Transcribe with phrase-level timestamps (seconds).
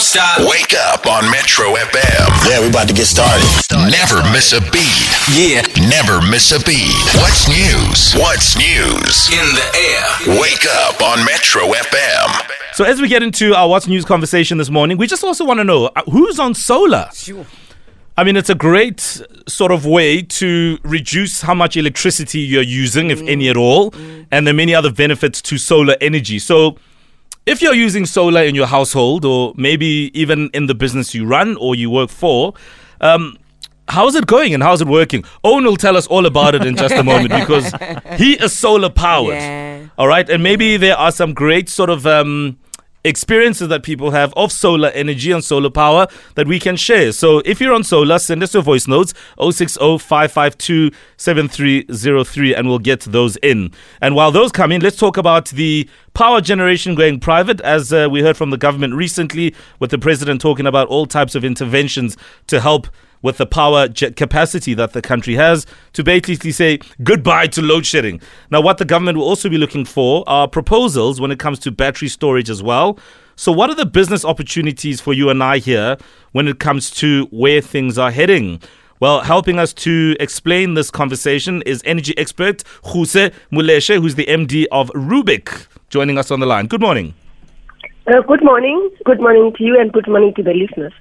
[0.00, 0.48] Don't stop.
[0.48, 2.48] Wake up on Metro FM.
[2.48, 3.44] Yeah, we're about to get started.
[3.70, 5.04] Never miss a beat.
[5.28, 5.60] Yeah.
[5.90, 6.96] Never miss a beat.
[7.20, 8.14] What's news?
[8.14, 9.28] What's news?
[9.28, 10.40] In the air.
[10.40, 12.50] Wake up on Metro FM.
[12.72, 15.60] So as we get into our what's news conversation this morning, we just also want
[15.60, 17.10] to know uh, who's on solar.
[18.16, 23.10] I mean, it's a great sort of way to reduce how much electricity you're using,
[23.10, 23.92] if any at all,
[24.30, 26.38] and there are many other benefits to solar energy.
[26.38, 26.78] So,
[27.50, 31.56] if you're using solar in your household, or maybe even in the business you run
[31.56, 32.54] or you work for,
[33.00, 33.36] um,
[33.88, 35.24] how's it going and how's it working?
[35.42, 37.72] Owen will tell us all about it in just a moment because
[38.18, 39.38] he is solar powered.
[39.50, 39.86] Yeah.
[39.98, 42.58] All right, and maybe there are some great sort of um,
[43.04, 47.12] experiences that people have of solar energy and solar power that we can share.
[47.12, 52.78] So if you're on solar, send us your voice notes 060 552 7303 and we'll
[52.78, 53.72] get those in.
[54.00, 58.08] And while those come in, let's talk about the power generation going private, as uh,
[58.10, 62.16] we heard from the government recently, with the president talking about all types of interventions
[62.48, 62.88] to help
[63.22, 68.20] with the power capacity that the country has to basically say goodbye to load shedding.
[68.50, 71.70] Now, what the government will also be looking for are proposals when it comes to
[71.70, 72.98] battery storage as well.
[73.36, 75.96] So, what are the business opportunities for you and I here
[76.32, 78.60] when it comes to where things are heading?
[79.00, 84.66] Well, helping us to explain this conversation is energy expert Ruse Moleshe, who's the MD
[84.70, 86.66] of RUBK, joining us on the line.
[86.66, 87.14] Good morning.
[88.06, 88.90] Uh, good morning.
[89.06, 90.92] Good morning to you and good morning to the listeners.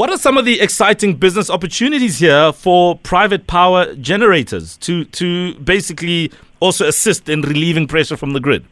[0.00, 5.54] What are some of the exciting business opportunities here for private power generators to, to
[5.56, 8.64] basically also assist in relieving pressure from the grid?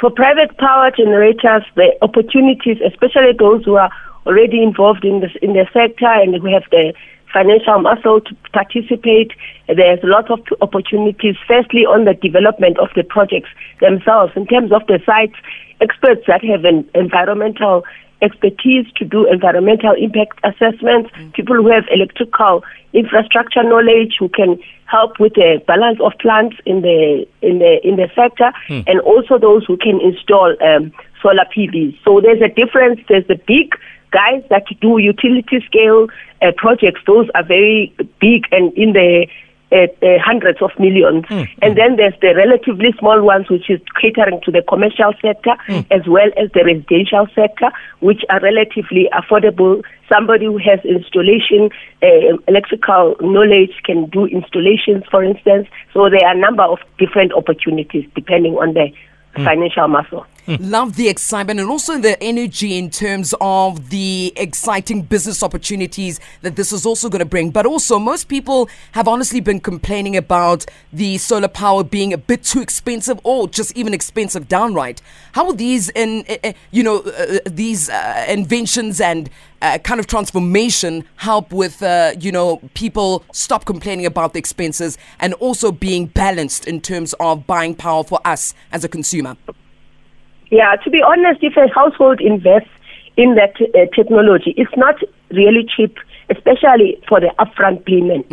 [0.00, 3.88] For private power generators, the opportunities, especially those who are
[4.26, 6.92] already involved in this in the sector and who have the
[7.32, 9.30] financial muscle to participate,
[9.68, 11.36] there's a lot of opportunities.
[11.46, 13.50] Firstly, on the development of the projects
[13.80, 15.36] themselves, in terms of the sites,
[15.80, 17.84] experts that have an environmental
[18.22, 25.20] expertise to do environmental impact assessments, people who have electrical infrastructure knowledge who can help
[25.20, 28.52] with the balance of plants in the in the in the sector,
[28.86, 30.92] and also those who can install um,
[31.22, 31.96] solar PV.
[32.04, 33.00] So there's a difference.
[33.08, 33.74] There's the big
[34.10, 36.08] guys that do utility scale
[36.42, 37.00] uh, projects.
[37.06, 39.26] Those are very big and in the
[39.72, 39.86] Uh,
[40.18, 41.24] hundreds of millions.
[41.26, 41.48] Mm, mm.
[41.62, 45.86] And then there's the relatively small ones, which is catering to the commercial sector mm.
[45.92, 47.70] as well as the residential sector,
[48.00, 49.80] which are relatively affordable.
[50.12, 51.70] Somebody who has installation,
[52.02, 55.68] uh, electrical knowledge can do installations, for instance.
[55.94, 58.90] So there are a number of different opportunities depending on the
[59.36, 60.26] financial muscle.
[60.46, 66.56] Love the excitement and also the energy in terms of the exciting business opportunities that
[66.56, 67.50] this is also going to bring.
[67.50, 72.42] But also, most people have honestly been complaining about the solar power being a bit
[72.42, 75.02] too expensive or just even expensive downright.
[75.32, 79.30] How will these, in, uh, uh, you know, uh, these uh, inventions and
[79.84, 81.82] kind of transformation help with,
[82.18, 87.46] you know, people stop complaining about the expenses and also being balanced in terms of
[87.46, 89.36] buying power for us as a consumer?
[90.50, 92.70] Yeah, to be honest, if a household invests
[93.16, 94.96] in that uh, technology, it's not
[95.30, 95.96] really cheap,
[96.28, 98.26] especially for the upfront payment.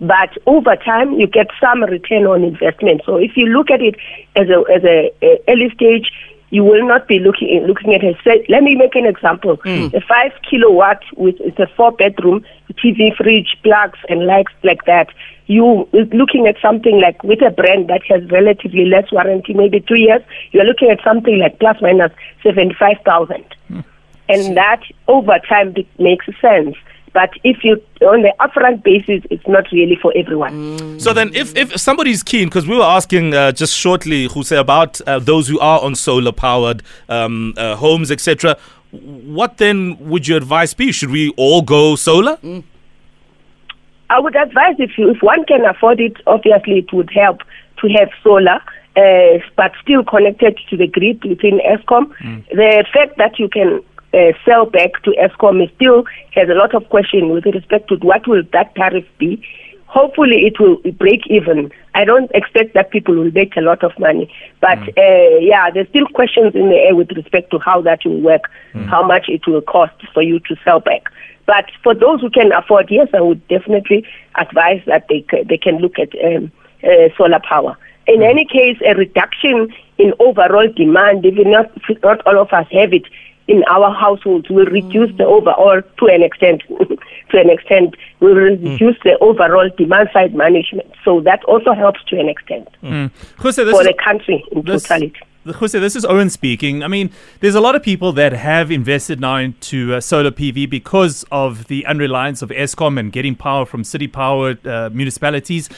[0.00, 3.02] But over time, you get some return on investment.
[3.06, 3.96] So if you look at it
[4.36, 6.10] as a as a, a early stage,
[6.50, 8.02] you will not be looking looking at.
[8.24, 9.56] Say, let me make an example.
[9.64, 9.88] Hmm.
[9.94, 15.08] A five kilowatt with it's a four bedroom TV, fridge, plugs, and lights like that.
[15.46, 19.98] You looking at something like with a brand that has relatively less warranty, maybe two
[19.98, 20.22] years.
[20.52, 22.12] You are looking at something like plus minus
[22.42, 23.80] seventy five thousand, hmm.
[24.28, 26.76] and that over time it makes sense.
[27.14, 30.98] But if you on the upfront basis, it's not really for everyone.
[30.98, 35.00] So then, if, if somebody's keen, because we were asking uh, just shortly, Ruse, about
[35.02, 38.58] uh, those who are on solar powered um, uh, homes, etc.
[38.90, 40.90] What then would your advice be?
[40.90, 42.36] Should we all go solar?
[44.10, 47.42] I would advise if you, if one can afford it, obviously it would help
[47.80, 48.60] to have solar,
[48.96, 52.12] uh, but still connected to the grid within Eskom.
[52.50, 53.82] The fact that you can
[54.14, 58.26] uh, sell back to Eskom still has a lot of question with respect to what
[58.26, 59.42] will that tariff be.
[59.86, 61.70] Hopefully, it will break even.
[61.94, 65.88] I don't expect that people will make a lot of money, but uh, yeah, there's
[65.88, 68.50] still questions in the air with respect to how that will work,
[68.88, 71.04] how much it will cost for you to sell back.
[71.46, 74.04] But for those who can afford, yes, I would definitely
[74.36, 76.50] advise that they they can look at um,
[76.82, 77.76] uh, solar power.
[78.06, 81.70] In any case, a reduction in overall demand, even not
[82.02, 83.04] not all of us have it
[83.48, 86.62] in our households, will reduce the overall to an extent.
[87.30, 90.90] to an extent, will reduce the overall demand side management.
[91.04, 94.82] So that also helps to an extent Ruse, this for is, the country in this-
[94.82, 95.20] totality.
[95.44, 96.82] Ruse, this is Owen speaking.
[96.82, 97.10] I mean,
[97.40, 101.66] there's a lot of people that have invested now into uh, solar PV because of
[101.66, 105.68] the unreliance of Eskom and getting power from city power uh, municipalities.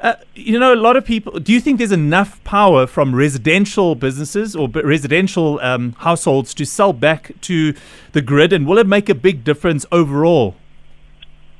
[0.00, 1.38] Uh, you know, a lot of people.
[1.40, 6.66] Do you think there's enough power from residential businesses or b- residential um, households to
[6.66, 7.74] sell back to
[8.12, 10.54] the grid, and will it make a big difference overall?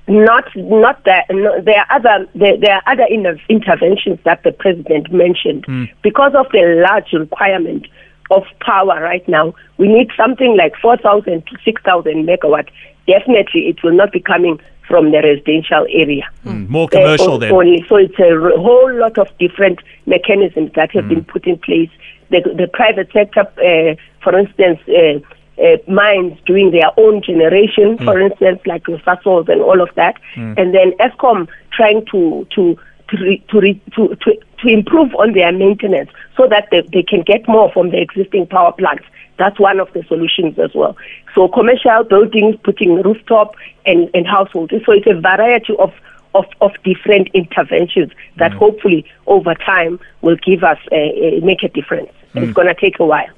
[0.08, 1.26] Not, not that.
[1.30, 5.64] No, there are other, there, there are other inter- interventions that the president mentioned.
[5.66, 5.84] Hmm.
[6.02, 7.86] Because of the large requirement
[8.30, 12.68] of power right now, we need something like 4,000 to 6,000 megawatt.
[13.06, 16.28] Definitely, it will not be coming from the residential area.
[16.44, 17.52] Mm, More commercial Uh, then.
[17.52, 17.84] only.
[17.88, 21.90] So it's a r- whole lot of different mechanisms that have been put in place.
[22.30, 25.18] The, the private sector, uh, for instance, uh,
[25.62, 30.16] uh, mines doing their own generation, for instance, like the Sasols and all of that,
[30.36, 32.76] and then Eskom trying to to
[33.08, 37.02] to, re, to, re, to to to improve on their maintenance so that they, they
[37.02, 39.04] can get more from the existing power plants.
[39.38, 40.96] That's one of the solutions as well.
[41.34, 43.54] So commercial buildings, putting rooftop
[43.84, 44.72] and, and households.
[44.84, 45.92] So it's a variety of,
[46.34, 51.68] of, of different interventions that hopefully over time will give us, uh, uh, make a
[51.68, 52.10] difference.
[52.34, 53.28] It's going to take a while.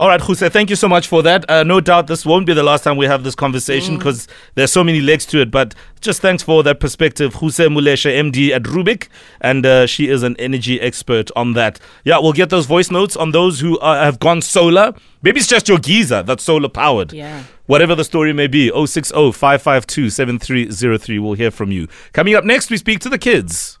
[0.00, 1.48] All right, Ruse, thank you so much for that.
[1.50, 4.70] Uh, no doubt this won't be the last time we have this conversation because there's
[4.70, 5.50] so many legs to it.
[5.50, 9.08] But just thanks for that perspective, Ruse Moleshe, MD at RUBK,
[9.40, 11.80] and uh, she is an energy expert on that.
[12.04, 14.94] Yeah, we'll get those voice notes on those who uh, have gone solar.
[15.22, 17.12] Maybe it's just your geyser that's solar powered.
[17.12, 17.42] Yeah.
[17.66, 21.18] Whatever the story may be, 060 552 7303.
[21.18, 21.88] We'll hear from you.
[22.12, 23.77] Coming up next, we speak to the kids.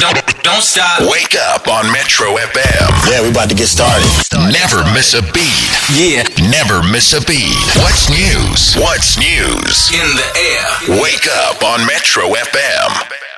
[0.00, 1.02] Don't, don't stop.
[1.12, 2.88] Wake up on Metro FM.
[3.10, 4.08] Yeah, we about to get started.
[4.50, 5.68] Never miss a beat.
[5.92, 6.24] Yeah.
[6.48, 7.52] Never miss a beat.
[7.76, 8.74] What's news?
[8.80, 9.92] What's news?
[9.92, 11.00] In the air.
[11.02, 13.29] Wake up on Metro FM.